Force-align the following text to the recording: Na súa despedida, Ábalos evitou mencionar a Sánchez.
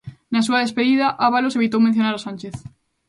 Na 0.33 0.41
súa 0.47 0.61
despedida, 0.63 1.15
Ábalos 1.25 1.57
evitou 1.59 1.79
mencionar 1.81 2.13
a 2.15 2.23
Sánchez. 2.25 2.55